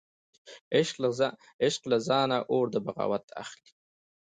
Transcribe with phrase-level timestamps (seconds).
[1.73, 3.71] عشق له ځانه اور د بغاوت اخلي